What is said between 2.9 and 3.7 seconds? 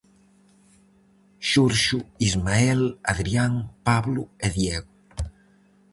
Adrián,